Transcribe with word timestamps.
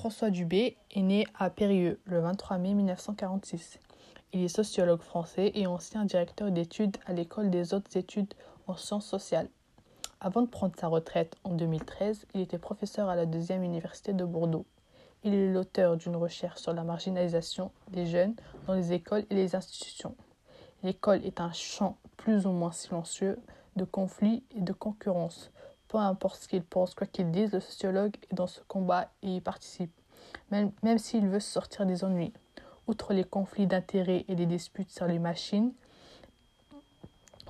François 0.00 0.30
Dubé 0.30 0.78
est 0.92 1.02
né 1.02 1.26
à 1.38 1.50
Périgueux 1.50 2.00
le 2.06 2.20
23 2.20 2.56
mai 2.56 2.72
1946. 2.72 3.78
Il 4.32 4.42
est 4.42 4.48
sociologue 4.48 5.02
français 5.02 5.52
et 5.54 5.66
ancien 5.66 6.06
directeur 6.06 6.50
d'études 6.50 6.96
à 7.04 7.12
l'École 7.12 7.50
des 7.50 7.74
hautes 7.74 7.94
études 7.96 8.32
en 8.66 8.76
sciences 8.76 9.04
sociales. 9.04 9.50
Avant 10.18 10.40
de 10.40 10.46
prendre 10.46 10.74
sa 10.80 10.88
retraite 10.88 11.36
en 11.44 11.50
2013, 11.50 12.24
il 12.32 12.40
était 12.40 12.56
professeur 12.56 13.10
à 13.10 13.14
la 13.14 13.26
deuxième 13.26 13.62
université 13.62 14.14
de 14.14 14.24
Bordeaux. 14.24 14.64
Il 15.22 15.34
est 15.34 15.52
l'auteur 15.52 15.98
d'une 15.98 16.16
recherche 16.16 16.62
sur 16.62 16.72
la 16.72 16.82
marginalisation 16.82 17.70
des 17.90 18.06
jeunes 18.06 18.36
dans 18.66 18.72
les 18.72 18.94
écoles 18.94 19.26
et 19.28 19.34
les 19.34 19.54
institutions. 19.54 20.16
L'école 20.82 21.22
est 21.26 21.42
un 21.42 21.52
champ 21.52 21.98
plus 22.16 22.46
ou 22.46 22.52
moins 22.52 22.72
silencieux 22.72 23.38
de 23.76 23.84
conflits 23.84 24.44
et 24.56 24.62
de 24.62 24.72
concurrence. 24.72 25.50
Peu 25.90 25.98
importe 25.98 26.42
ce 26.42 26.46
qu'il 26.46 26.62
pense, 26.62 26.94
quoi 26.94 27.08
qu'il 27.08 27.32
dise, 27.32 27.52
le 27.52 27.58
sociologue 27.58 28.14
est 28.30 28.34
dans 28.34 28.46
ce 28.46 28.60
combat 28.68 29.10
et 29.24 29.34
y 29.34 29.40
participe, 29.40 29.90
même, 30.52 30.98
s'il 30.98 31.26
veut 31.26 31.40
sortir 31.40 31.84
des 31.84 32.04
ennuis. 32.04 32.32
Outre 32.86 33.12
les 33.12 33.24
conflits 33.24 33.66
d'intérêts 33.66 34.24
et 34.28 34.36
les 34.36 34.46
disputes 34.46 34.92
sur 34.92 35.08
les 35.08 35.18
machines, 35.18 35.72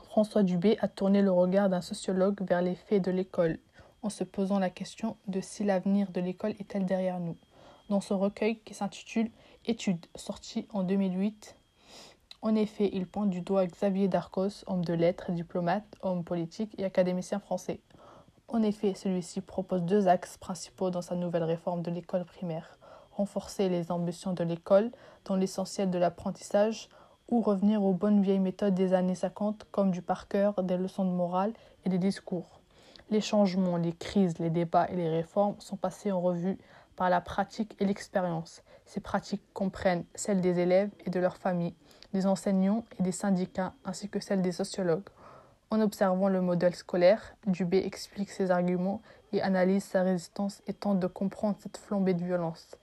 François 0.04 0.42
Dubé 0.42 0.78
a 0.80 0.88
tourné 0.88 1.20
le 1.20 1.30
regard 1.30 1.68
d'un 1.68 1.82
sociologue 1.82 2.40
vers 2.40 2.62
les 2.62 2.76
faits 2.76 3.04
de 3.04 3.10
l'école, 3.10 3.58
en 4.02 4.08
se 4.08 4.24
posant 4.24 4.58
la 4.58 4.70
question 4.70 5.18
de 5.26 5.42
si 5.42 5.62
l'avenir 5.62 6.10
de 6.10 6.22
l'école 6.22 6.54
est-elle 6.58 6.86
derrière 6.86 7.20
nous. 7.20 7.36
Dans 7.90 8.00
ce 8.00 8.14
recueil 8.14 8.60
qui 8.60 8.72
s'intitule 8.72 9.30
Études, 9.66 10.06
sorti 10.14 10.66
en 10.70 10.82
2008, 10.82 11.56
en 12.40 12.54
effet, 12.54 12.88
il 12.94 13.06
pointe 13.06 13.28
du 13.28 13.42
doigt 13.42 13.66
Xavier 13.66 14.08
Darcos, 14.08 14.64
homme 14.66 14.82
de 14.82 14.94
lettres, 14.94 15.30
diplomate, 15.30 15.84
homme 16.00 16.24
politique 16.24 16.74
et 16.78 16.86
académicien 16.86 17.38
français. 17.38 17.80
En 18.52 18.64
effet, 18.64 18.94
celui-ci 18.94 19.42
propose 19.42 19.82
deux 19.82 20.08
axes 20.08 20.36
principaux 20.36 20.90
dans 20.90 21.02
sa 21.02 21.14
nouvelle 21.14 21.44
réforme 21.44 21.82
de 21.82 21.90
l'école 21.92 22.24
primaire. 22.24 22.78
Renforcer 23.12 23.68
les 23.68 23.92
ambitions 23.92 24.32
de 24.32 24.42
l'école 24.42 24.90
dans 25.24 25.36
l'essentiel 25.36 25.88
de 25.88 25.98
l'apprentissage 25.98 26.88
ou 27.28 27.42
revenir 27.42 27.84
aux 27.84 27.92
bonnes 27.92 28.20
vieilles 28.20 28.40
méthodes 28.40 28.74
des 28.74 28.92
années 28.92 29.14
50 29.14 29.68
comme 29.70 29.92
du 29.92 30.02
par 30.02 30.26
cœur, 30.26 30.64
des 30.64 30.76
leçons 30.76 31.04
de 31.04 31.12
morale 31.12 31.52
et 31.84 31.88
des 31.90 31.98
discours. 31.98 32.60
Les 33.10 33.20
changements, 33.20 33.76
les 33.76 33.92
crises, 33.92 34.40
les 34.40 34.50
débats 34.50 34.88
et 34.88 34.96
les 34.96 35.08
réformes 35.08 35.54
sont 35.60 35.76
passés 35.76 36.10
en 36.10 36.20
revue 36.20 36.58
par 36.96 37.08
la 37.08 37.20
pratique 37.20 37.76
et 37.78 37.84
l'expérience. 37.84 38.62
Ces 38.84 38.98
pratiques 38.98 39.44
comprennent 39.54 40.04
celles 40.16 40.40
des 40.40 40.58
élèves 40.58 40.90
et 41.06 41.10
de 41.10 41.20
leurs 41.20 41.36
familles, 41.36 41.74
des 42.12 42.26
enseignants 42.26 42.84
et 42.98 43.04
des 43.04 43.12
syndicats, 43.12 43.74
ainsi 43.84 44.08
que 44.08 44.18
celles 44.18 44.42
des 44.42 44.50
sociologues. 44.50 45.08
En 45.72 45.80
observant 45.80 46.28
le 46.28 46.40
modèle 46.40 46.74
scolaire, 46.74 47.36
Dubé 47.46 47.78
explique 47.78 48.30
ses 48.30 48.50
arguments 48.50 49.02
et 49.32 49.40
analyse 49.40 49.84
sa 49.84 50.02
résistance 50.02 50.62
et 50.66 50.74
tente 50.74 50.98
de 50.98 51.06
comprendre 51.06 51.56
cette 51.60 51.76
flambée 51.76 52.12
de 52.12 52.24
violence. 52.24 52.76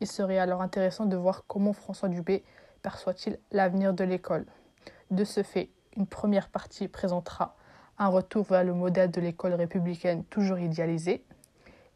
Il 0.00 0.06
serait 0.06 0.38
alors 0.38 0.62
intéressant 0.62 1.06
de 1.06 1.16
voir 1.16 1.42
comment 1.48 1.72
François 1.72 2.08
Dubé 2.08 2.44
perçoit-il 2.82 3.40
l'avenir 3.50 3.94
de 3.94 4.04
l'école 4.04 4.46
De 5.10 5.24
ce 5.24 5.42
fait, 5.42 5.70
une 5.96 6.06
première 6.06 6.50
partie 6.50 6.86
présentera 6.86 7.56
un 7.98 8.06
retour 8.06 8.44
vers 8.44 8.62
le 8.62 8.74
modèle 8.74 9.10
de 9.10 9.20
l'école 9.20 9.54
républicaine 9.54 10.22
toujours 10.24 10.60
idéalisée, 10.60 11.24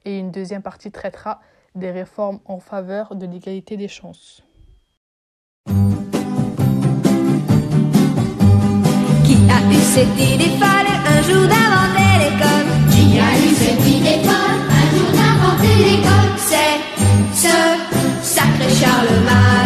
et 0.05 0.19
une 0.19 0.33
deuxième 0.33 0.63
partie 0.63 0.91
traitera 0.91 1.41
des 1.77 1.93
réformes 1.93 2.41
en 2.45 2.59
faveur 2.59 3.15
de 3.15 3.25
l'égalité 3.25 3.77
des 3.77 3.89
chances. 3.89 4.43
Cette 9.95 10.19
idée 10.19 10.51
folle 10.59 10.91
un 11.15 11.23
jour 11.23 11.47
d'inventer 11.53 12.11
l'école. 12.23 12.67
Qui 12.91 13.05
a 13.21 13.31
eu 13.45 13.51
cette 13.55 13.87
idée 13.97 14.19
folle 14.27 14.61
un 14.81 14.87
jour 14.93 15.11
d'inventer 15.19 15.77
l'école? 15.87 16.33
C'est 16.49 16.77
ce 17.43 17.57
sacré 18.35 18.69
Charlemagne 18.81 19.64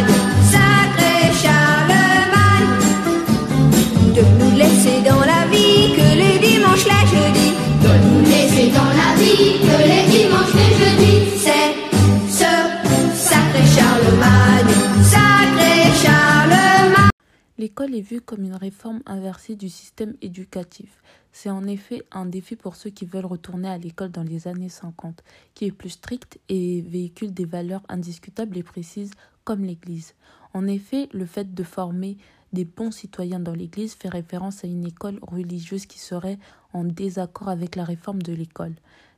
L'école 17.79 17.95
est 17.95 18.01
vue 18.01 18.21
comme 18.21 18.43
une 18.43 18.57
réforme 18.57 19.03
inversée 19.07 19.55
du 19.55 19.69
système 19.69 20.17
éducatif. 20.21 21.01
C'est 21.31 21.49
en 21.49 21.65
effet 21.65 22.03
un 22.11 22.27
défi 22.27 22.57
pour 22.57 22.75
ceux 22.75 22.91
qui 22.91 23.07
veulent 23.07 23.25
retourner 23.25 23.69
à 23.69 23.79
l'école 23.79 24.11
dans 24.11 24.25
les 24.25 24.49
années 24.49 24.69
50, 24.69 25.23
qui 25.55 25.67
est 25.67 25.71
plus 25.71 25.91
stricte 25.91 26.41
et 26.49 26.81
véhicule 26.83 27.33
des 27.33 27.45
valeurs 27.45 27.85
indiscutables 27.89 28.59
et 28.59 28.65
précises 28.65 29.13
comme 29.45 29.63
l'Église. 29.63 30.15
En 30.55 30.67
effet, 30.67 31.09
le 31.13 31.25
fait 31.25 31.55
de 31.55 31.63
former 31.63 32.17
des 32.53 32.65
bons 32.65 32.91
citoyens 32.91 33.39
dans 33.39 33.55
l'Église 33.55 33.95
fait 33.95 34.09
référence 34.09 34.65
à 34.65 34.67
une 34.67 34.85
école 34.85 35.21
religieuse 35.23 35.87
qui 35.87 36.01
serait 36.01 36.41
en 36.73 36.83
désaccord 36.83 37.49
avec 37.49 37.77
la 37.77 37.85
réforme 37.85 38.23
de 38.23 38.33
l'école. 38.33 38.75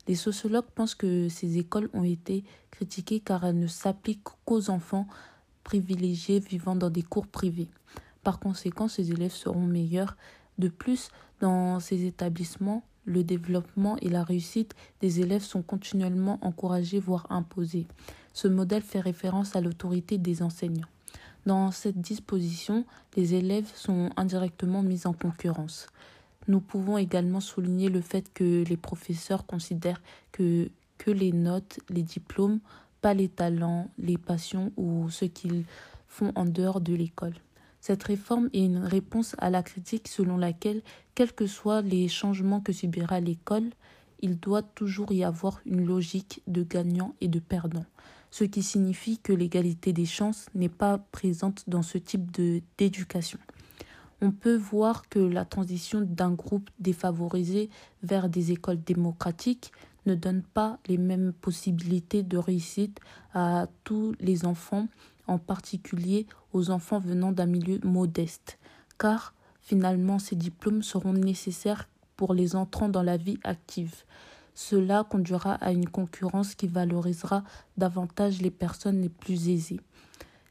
Les 0.07 0.17
sociologues 0.17 0.69
pensent 0.75 0.95
que 0.95 1.31
ces 1.31 1.57
écoles 1.57 1.89
ont 1.95 2.05
été 2.05 2.45
critiquées 2.71 3.21
car 3.21 3.43
elles 3.47 3.59
ne 3.59 3.69
s'appliquent 3.69 4.29
qu'aux 4.45 4.69
enfants 4.69 5.07
privilégiés 5.65 6.41
vivant 6.41 6.77
dans 6.77 6.91
des 6.91 7.03
cours 7.03 7.27
privés. 7.27 7.71
Par 8.31 8.39
conséquent, 8.39 8.87
ces 8.87 9.11
élèves 9.11 9.33
seront 9.33 9.67
meilleurs. 9.67 10.17
De 10.57 10.69
plus, 10.69 11.09
dans 11.41 11.81
ces 11.81 12.05
établissements, 12.05 12.85
le 13.05 13.25
développement 13.25 13.97
et 13.97 14.09
la 14.09 14.23
réussite 14.23 14.77
des 15.01 15.19
élèves 15.19 15.43
sont 15.43 15.63
continuellement 15.63 16.39
encouragés, 16.41 17.01
voire 17.01 17.27
imposés. 17.29 17.89
Ce 18.33 18.47
modèle 18.47 18.83
fait 18.83 19.01
référence 19.01 19.57
à 19.57 19.61
l'autorité 19.61 20.17
des 20.17 20.45
enseignants. 20.45 20.87
Dans 21.45 21.73
cette 21.73 22.01
disposition, 22.01 22.85
les 23.17 23.35
élèves 23.35 23.69
sont 23.75 24.11
indirectement 24.17 24.85
mis 24.85 25.09
en 25.09 25.13
concurrence. 25.13 25.89
Nous 26.47 26.61
pouvons 26.61 26.99
également 26.99 27.41
souligner 27.41 27.89
le 27.89 28.01
fait 28.01 28.33
que 28.33 28.63
les 28.63 28.77
professeurs 28.77 29.45
considèrent 29.45 30.03
que, 30.31 30.71
les 31.05 31.33
notes, 31.33 31.81
les 31.89 32.05
diplômes, 32.05 32.61
pas 33.01 33.13
les 33.13 33.29
talents, 33.29 33.89
les 33.99 34.19
passions 34.19 34.71
ou 34.77 35.11
ce 35.11 35.25
qu'ils 35.25 35.65
font 36.07 36.31
en 36.37 36.45
dehors 36.45 36.81
de 36.81 36.95
l'école. 36.95 37.35
Cette 37.81 38.03
réforme 38.03 38.51
est 38.53 38.65
une 38.65 38.79
réponse 38.79 39.35
à 39.39 39.51
la 39.51 39.63
critique 39.63 40.09
selon 40.09 40.37
laquelle, 40.37 40.83
quels 41.15 41.33
que 41.33 41.47
soient 41.47 41.83
les 41.83 42.09
changements 42.09 42.61
que 42.61 42.73
subira 42.73 43.21
l'école, 43.21 43.71
il 44.21 44.39
doit 44.39 44.63
toujours 44.63 45.13
y 45.13 45.25
avoir 45.25 45.61
une 45.65 45.87
logique 45.87 46.43
de 46.47 46.63
gagnant 46.63 47.15
et 47.21 47.29
de 47.29 47.39
perdant 47.39 47.87
ce 48.31 48.45
qui 48.45 48.63
signifie 48.63 49.19
que 49.19 49.33
l'égalité 49.33 49.93
des 49.93 50.07
chances 50.07 50.47
n'est 50.55 50.69
pas 50.69 50.99
présente 50.99 51.69
dans 51.69 51.83
ce 51.83 51.99
type 51.99 52.31
d'éducation. 52.79 53.39
On 54.23 54.31
peut 54.31 54.57
voir 54.57 55.09
que 55.09 55.19
la 55.19 55.45
transition 55.45 56.03
d'un 56.03 56.33
groupe 56.33 56.71
défavorisé 56.79 57.71
vers 58.03 58.29
des 58.29 58.53
écoles 58.53 58.83
démocratiques 58.83 59.73
ne 60.07 60.15
donne 60.15 60.43
pas 60.43 60.79
les 60.87 60.99
mêmes 60.99 61.33
possibilités 61.33 62.23
de 62.23 62.37
réussite 62.37 63.01
à 63.35 63.67
tous 63.85 64.15
les 64.21 64.45
enfants, 64.45 64.89
en 65.27 65.39
particulier 65.39 66.27
aux 66.53 66.71
enfants 66.71 66.99
venant 66.99 67.33
d'un 67.33 67.47
milieu 67.47 67.79
modeste, 67.85 68.59
car 68.99 69.35
finalement 69.61 70.19
ces 70.19 70.37
diplômes 70.37 70.83
seront 70.83 71.13
nécessaires 71.13 71.89
pour 72.17 72.35
les 72.35 72.57
entrants 72.57 72.89
dans 72.89 73.03
la 73.03 73.17
vie 73.17 73.39
active. 73.45 74.05
Cela 74.55 75.05
conduira 75.05 75.55
à 75.55 75.73
une 75.73 75.89
concurrence 75.89 76.55
qui 76.55 76.67
valorisera 76.67 77.45
davantage 77.77 78.43
les 78.43 78.51
personnes 78.51 79.01
les 79.01 79.09
plus 79.09 79.49
aisées. 79.49 79.81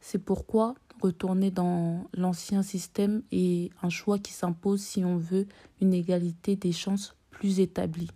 C'est 0.02 0.18
pourquoi 0.18 0.76
retourner 1.02 1.52
dans 1.52 2.08
l'ancien 2.14 2.64
système 2.64 3.22
est 3.32 3.72
un 3.82 3.90
choix 3.90 4.18
qui 4.18 4.34
s'impose 4.34 4.82
si 4.82 5.06
on 5.06 5.18
veut 5.18 5.48
une 5.82 5.94
égalité 5.94 6.56
des 6.56 6.72
chances 6.72 7.16
plus 7.30 7.60
établie. 7.60 8.10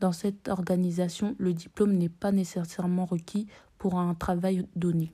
Dans 0.00 0.12
cette 0.12 0.48
organisation, 0.48 1.34
le 1.38 1.52
diplôme 1.52 1.92
n'est 1.92 2.08
pas 2.08 2.32
nécessairement 2.32 3.04
requis 3.04 3.46
pour 3.78 3.98
un 3.98 4.14
travail 4.14 4.66
donné. 4.76 5.12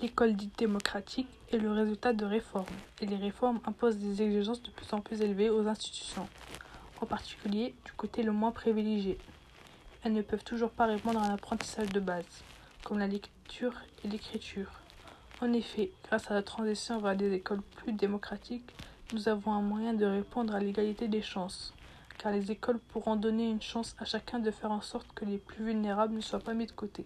L'école 0.00 0.36
dite 0.36 0.56
démocratique 0.56 1.26
est 1.50 1.58
le 1.58 1.72
résultat 1.72 2.12
de 2.12 2.24
réformes, 2.24 2.66
et 3.00 3.06
les 3.06 3.16
réformes 3.16 3.58
imposent 3.66 3.98
des 3.98 4.22
exigences 4.22 4.62
de 4.62 4.70
plus 4.70 4.92
en 4.92 5.00
plus 5.00 5.22
élevées 5.22 5.50
aux 5.50 5.66
institutions 5.66 6.28
en 7.00 7.06
particulier 7.06 7.74
du 7.84 7.92
côté 7.92 8.22
le 8.22 8.30
moins 8.30 8.52
privilégié. 8.52 9.18
Elles 10.04 10.12
ne 10.12 10.22
peuvent 10.22 10.44
toujours 10.44 10.70
pas 10.70 10.86
répondre 10.86 11.20
à 11.20 11.26
un 11.26 11.34
apprentissage 11.34 11.88
de 11.88 11.98
base, 11.98 12.44
comme 12.84 13.00
la 13.00 13.08
lecture 13.08 13.74
et 14.04 14.08
l'écriture. 14.08 14.70
En 15.40 15.52
effet, 15.52 15.90
grâce 16.04 16.30
à 16.30 16.34
la 16.34 16.42
transition 16.42 17.00
vers 17.00 17.16
des 17.16 17.32
écoles 17.32 17.62
plus 17.76 17.92
démocratiques, 17.92 18.70
nous 19.12 19.28
avons 19.28 19.52
un 19.52 19.62
moyen 19.62 19.94
de 19.94 20.06
répondre 20.06 20.54
à 20.54 20.60
l'égalité 20.60 21.08
des 21.08 21.22
chances, 21.22 21.74
car 22.18 22.30
les 22.30 22.52
écoles 22.52 22.78
pourront 22.78 23.16
donner 23.16 23.48
une 23.48 23.62
chance 23.62 23.96
à 23.98 24.04
chacun 24.04 24.38
de 24.38 24.50
faire 24.50 24.70
en 24.70 24.80
sorte 24.80 25.12
que 25.14 25.24
les 25.24 25.38
plus 25.38 25.64
vulnérables 25.64 26.14
ne 26.14 26.20
soient 26.20 26.38
pas 26.38 26.54
mis 26.54 26.66
de 26.66 26.72
côté. 26.72 27.04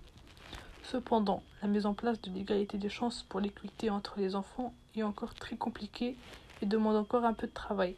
Cependant, 0.82 1.42
la 1.62 1.68
mise 1.68 1.86
en 1.86 1.94
place 1.94 2.20
de 2.20 2.30
l'égalité 2.30 2.76
des 2.76 2.88
chances 2.88 3.22
pour 3.28 3.40
l'équité 3.40 3.88
entre 3.88 4.14
les 4.18 4.34
enfants 4.34 4.74
est 4.96 5.02
encore 5.02 5.34
très 5.34 5.56
compliquée 5.56 6.16
et 6.60 6.66
demande 6.66 6.96
encore 6.96 7.24
un 7.24 7.32
peu 7.32 7.46
de 7.46 7.52
travail, 7.52 7.96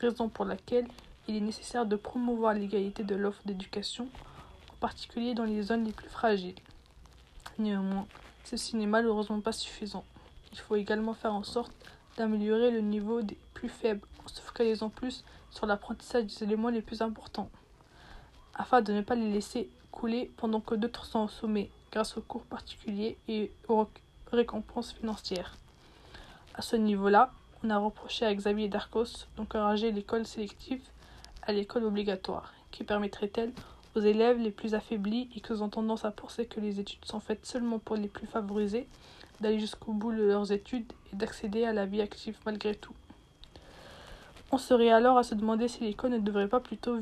raison 0.00 0.28
pour 0.28 0.44
laquelle 0.44 0.88
il 1.28 1.36
est 1.36 1.40
nécessaire 1.40 1.86
de 1.86 1.96
promouvoir 1.96 2.54
l'égalité 2.54 3.04
de 3.04 3.14
l'offre 3.14 3.42
d'éducation 3.44 4.08
en 4.72 4.76
particulier 4.80 5.34
dans 5.34 5.44
les 5.44 5.62
zones 5.62 5.84
les 5.84 5.92
plus 5.92 6.08
fragiles. 6.08 6.54
Néanmoins, 7.58 8.06
ceci 8.44 8.76
n'est 8.76 8.86
malheureusement 8.86 9.40
pas 9.40 9.52
suffisant. 9.52 10.04
Il 10.52 10.58
faut 10.58 10.76
également 10.76 11.14
faire 11.14 11.34
en 11.34 11.42
sorte 11.42 11.72
d'améliorer 12.16 12.70
le 12.70 12.80
niveau 12.80 13.22
des 13.22 13.38
plus 13.54 13.68
faibles 13.68 14.06
en 14.24 14.28
se 14.28 14.40
focalisant 14.40 14.88
plus 14.88 15.24
sur 15.50 15.66
l'apprentissage 15.66 16.24
des 16.24 16.44
éléments 16.44 16.70
les 16.70 16.82
plus 16.82 17.02
importants, 17.02 17.50
afin 18.54 18.80
de 18.80 18.92
ne 18.92 19.02
pas 19.02 19.14
les 19.14 19.30
laisser 19.30 19.70
couler 19.90 20.30
pendant 20.36 20.60
que 20.60 20.74
d'autres 20.74 21.04
sont 21.04 21.20
au 21.20 21.28
sommet 21.28 21.70
grâce 21.92 22.16
aux 22.16 22.22
cours 22.22 22.44
particuliers 22.44 23.16
et 23.28 23.50
aux 23.68 23.86
récompenses 24.32 24.92
financières. 24.92 25.56
À 26.54 26.62
ce 26.62 26.76
niveau-là, 26.76 27.32
on 27.64 27.70
a 27.70 27.78
reproché 27.78 28.24
à 28.24 28.34
Xavier 28.34 28.68
Darcos 28.68 29.26
d'encourager 29.36 29.92
l'école 29.92 30.26
sélective 30.26 30.82
à 31.42 31.52
l'école 31.52 31.84
obligatoire, 31.84 32.52
qui 32.70 32.84
permettrait-elle 32.84 33.52
aux 33.94 34.00
élèves 34.00 34.38
les 34.38 34.50
plus 34.50 34.74
affaiblis 34.74 35.28
et 35.34 35.40
qui 35.40 35.52
ont 35.52 35.68
tendance 35.68 36.04
à 36.04 36.10
penser 36.10 36.46
que 36.46 36.60
les 36.60 36.80
études 36.80 37.04
sont 37.04 37.20
faites 37.20 37.46
seulement 37.46 37.78
pour 37.78 37.96
les 37.96 38.08
plus 38.08 38.26
favorisés 38.26 38.86
d'aller 39.40 39.58
jusqu'au 39.58 39.92
bout 39.92 40.12
de 40.12 40.22
leurs 40.22 40.52
études 40.52 40.92
et 41.12 41.16
d'accéder 41.16 41.64
à 41.64 41.72
la 41.72 41.86
vie 41.86 42.00
active 42.00 42.36
malgré 42.44 42.74
tout. 42.74 42.94
On 44.52 44.58
serait 44.58 44.90
alors 44.90 45.18
à 45.18 45.22
se 45.22 45.34
demander 45.34 45.68
si 45.68 45.82
l'école 45.82 46.12
ne 46.12 46.18
devrait 46.18 46.48
pas 46.48 46.60
plutôt 46.60 46.98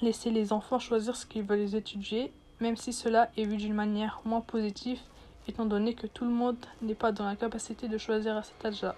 laisser 0.00 0.30
les 0.30 0.52
enfants 0.52 0.78
choisir 0.78 1.16
ce 1.16 1.26
qu'ils 1.26 1.42
veulent 1.42 1.74
étudier, 1.74 2.32
même 2.60 2.76
si 2.76 2.92
cela 2.92 3.30
est 3.36 3.44
vu 3.44 3.56
d'une 3.56 3.74
manière 3.74 4.20
moins 4.24 4.40
positive, 4.40 5.00
étant 5.48 5.66
donné 5.66 5.94
que 5.94 6.06
tout 6.06 6.24
le 6.24 6.30
monde 6.30 6.64
n'est 6.82 6.94
pas 6.94 7.12
dans 7.12 7.24
la 7.24 7.36
capacité 7.36 7.88
de 7.88 7.98
choisir 7.98 8.36
à 8.36 8.42
cet 8.42 8.64
âge-là. 8.64 8.94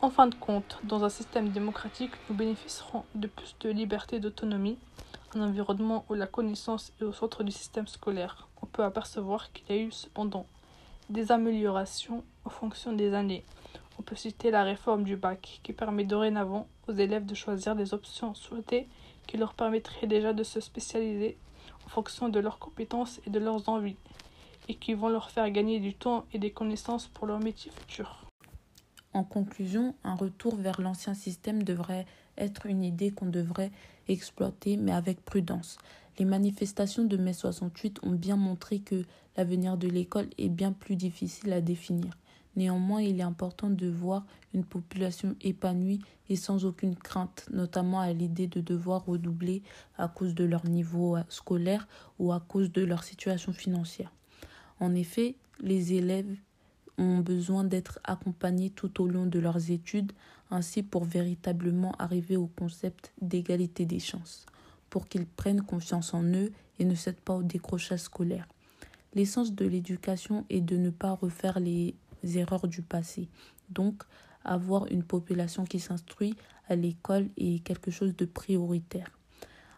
En 0.00 0.10
fin 0.10 0.28
de 0.28 0.34
compte, 0.34 0.78
dans 0.84 1.04
un 1.04 1.08
système 1.08 1.48
démocratique, 1.48 2.12
nous 2.28 2.36
bénéficierons 2.36 3.04
de 3.14 3.26
plus 3.26 3.56
de 3.60 3.70
liberté 3.70 4.16
et 4.16 4.20
d'autonomie, 4.20 4.78
un 5.34 5.40
environnement 5.40 6.04
où 6.08 6.14
la 6.14 6.26
connaissance 6.26 6.92
est 7.00 7.04
au 7.04 7.12
centre 7.12 7.42
du 7.42 7.50
système 7.50 7.88
scolaire. 7.88 8.46
On 8.62 8.66
peut 8.66 8.84
apercevoir 8.84 9.52
qu'il 9.52 9.74
y 9.74 9.78
a 9.78 9.82
eu 9.82 9.90
cependant 9.90 10.46
des 11.10 11.32
améliorations 11.32 12.22
en 12.44 12.50
fonction 12.50 12.92
des 12.92 13.14
années. 13.14 13.44
On 13.98 14.02
peut 14.02 14.14
citer 14.14 14.50
la 14.50 14.62
réforme 14.62 15.02
du 15.02 15.16
bac, 15.16 15.60
qui 15.64 15.72
permet 15.72 16.04
dorénavant 16.04 16.68
aux 16.86 16.92
élèves 16.92 17.26
de 17.26 17.34
choisir 17.34 17.74
les 17.74 17.92
options 17.92 18.34
souhaitées 18.34 18.86
qui 19.26 19.36
leur 19.36 19.54
permettraient 19.54 20.06
déjà 20.06 20.32
de 20.32 20.42
se 20.42 20.60
spécialiser 20.60 21.36
en 21.86 21.88
fonction 21.88 22.28
de 22.28 22.40
leurs 22.40 22.58
compétences 22.58 23.20
et 23.26 23.30
de 23.30 23.38
leurs 23.38 23.68
envies, 23.68 23.96
et 24.68 24.74
qui 24.74 24.94
vont 24.94 25.08
leur 25.08 25.30
faire 25.30 25.50
gagner 25.50 25.80
du 25.80 25.94
temps 25.94 26.26
et 26.32 26.38
des 26.38 26.50
connaissances 26.50 27.06
pour 27.08 27.26
leur 27.26 27.40
métier 27.40 27.70
futur. 27.70 28.24
En 29.14 29.24
conclusion, 29.24 29.94
un 30.04 30.14
retour 30.14 30.54
vers 30.56 30.80
l'ancien 30.80 31.14
système 31.14 31.62
devrait 31.62 32.06
être 32.36 32.66
une 32.66 32.84
idée 32.84 33.10
qu'on 33.10 33.26
devrait 33.26 33.72
exploiter, 34.06 34.76
mais 34.76 34.92
avec 34.92 35.24
prudence. 35.24 35.78
Les 36.18 36.24
manifestations 36.24 37.04
de 37.04 37.16
mai 37.16 37.32
68 37.32 38.00
ont 38.02 38.10
bien 38.10 38.36
montré 38.36 38.80
que 38.80 39.04
l'avenir 39.36 39.76
de 39.76 39.88
l'école 39.88 40.28
est 40.36 40.48
bien 40.48 40.72
plus 40.72 40.96
difficile 40.96 41.52
à 41.52 41.60
définir. 41.60 42.10
Néanmoins, 42.58 43.02
il 43.02 43.20
est 43.20 43.22
important 43.22 43.70
de 43.70 43.86
voir 43.86 44.26
une 44.52 44.64
population 44.64 45.36
épanouie 45.42 46.00
et 46.28 46.34
sans 46.34 46.64
aucune 46.64 46.96
crainte, 46.96 47.46
notamment 47.52 48.00
à 48.00 48.12
l'idée 48.12 48.48
de 48.48 48.60
devoir 48.60 49.06
redoubler 49.06 49.62
à 49.96 50.08
cause 50.08 50.34
de 50.34 50.42
leur 50.42 50.66
niveau 50.66 51.16
scolaire 51.28 51.86
ou 52.18 52.32
à 52.32 52.40
cause 52.40 52.72
de 52.72 52.82
leur 52.82 53.04
situation 53.04 53.52
financière. 53.52 54.12
En 54.80 54.92
effet, 54.96 55.36
les 55.60 55.92
élèves 55.92 56.34
ont 56.98 57.18
besoin 57.18 57.62
d'être 57.62 58.00
accompagnés 58.02 58.70
tout 58.70 59.00
au 59.00 59.06
long 59.06 59.26
de 59.26 59.38
leurs 59.38 59.70
études, 59.70 60.10
ainsi 60.50 60.82
pour 60.82 61.04
véritablement 61.04 61.92
arriver 62.00 62.36
au 62.36 62.48
concept 62.48 63.12
d'égalité 63.22 63.86
des 63.86 64.00
chances, 64.00 64.46
pour 64.90 65.06
qu'ils 65.06 65.26
prennent 65.26 65.62
confiance 65.62 66.12
en 66.12 66.24
eux 66.24 66.50
et 66.80 66.84
ne 66.84 66.96
cèdent 66.96 67.20
pas 67.20 67.36
au 67.36 67.44
décrochage 67.44 68.00
scolaire. 68.00 68.48
L'essence 69.14 69.54
de 69.54 69.64
l'éducation 69.64 70.44
est 70.50 70.60
de 70.60 70.76
ne 70.76 70.90
pas 70.90 71.12
refaire 71.12 71.60
les 71.60 71.94
erreurs 72.24 72.68
du 72.68 72.82
passé. 72.82 73.28
Donc, 73.70 74.02
avoir 74.44 74.86
une 74.86 75.02
population 75.02 75.64
qui 75.64 75.80
s'instruit 75.80 76.34
à 76.68 76.76
l'école 76.76 77.28
est 77.36 77.62
quelque 77.64 77.90
chose 77.90 78.16
de 78.16 78.24
prioritaire. 78.24 79.18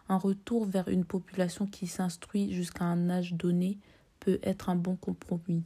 Un 0.09 0.17
retour 0.17 0.65
vers 0.65 0.87
une 0.87 1.05
population 1.05 1.65
qui 1.65 1.87
s'instruit 1.87 2.53
jusqu'à 2.53 2.85
un 2.85 3.09
âge 3.09 3.33
donné 3.33 3.77
peut 4.19 4.39
être 4.43 4.69
un 4.69 4.75
bon 4.75 4.95
compromis. 4.95 5.63